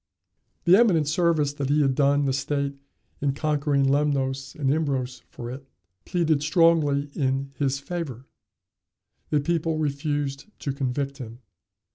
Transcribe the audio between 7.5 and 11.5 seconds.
his favor. The people refused to convict him.